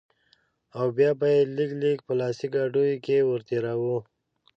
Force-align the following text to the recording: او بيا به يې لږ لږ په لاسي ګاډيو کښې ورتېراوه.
او 0.77 0.87
بيا 0.97 1.11
به 1.19 1.27
يې 1.35 1.41
لږ 1.57 1.71
لږ 1.81 1.97
په 2.07 2.13
لاسي 2.19 2.47
ګاډيو 2.55 3.01
کښې 3.05 3.17
ورتېراوه. 3.25 3.97